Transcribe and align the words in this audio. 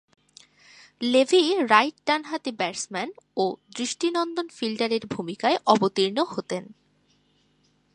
Levy 1.01 1.41
Wright 1.69 1.97
ডানহাতি 2.07 2.51
batsman 2.51 3.09
ও 3.37 3.45
দৃষ্টিনন্দন 3.77 4.47
ফিল্ডারের 4.57 5.03
ভূমিকায় 5.07 5.57
অবতীর্ণ 5.65 6.17
হতেন। 6.23 6.63